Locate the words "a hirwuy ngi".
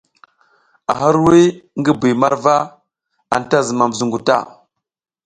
0.91-1.91